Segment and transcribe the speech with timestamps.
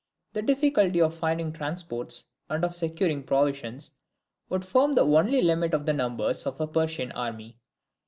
[0.33, 3.91] The difficulty of finding transports and of securing provisions
[4.49, 7.59] would form the only limit to the numbers of a Persian army.